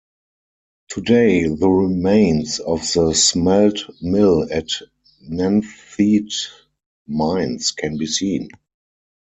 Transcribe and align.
Today 0.87 1.47
the 1.47 1.69
remains 1.69 2.57
of 2.59 2.79
the 2.91 3.13
smelt 3.13 3.77
mill 4.01 4.47
at 4.51 4.69
Nenthead 5.23 6.31
Mines 7.05 7.71
can 7.73 7.97
be 7.99 8.07
seen. 8.07 8.47